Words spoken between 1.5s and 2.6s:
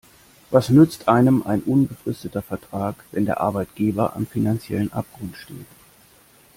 unbefristeter